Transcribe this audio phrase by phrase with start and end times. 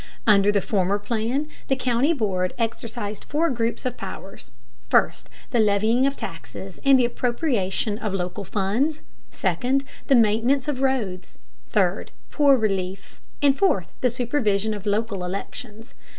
[0.25, 4.49] Under the former plan the county board exercised four groups of powers:
[4.89, 10.81] First, the levying of taxes and the appropriation of local funds; second, the maintenance of
[10.81, 11.37] roads;
[11.69, 15.93] third, poor relief; and fourth, the supervision of local elections.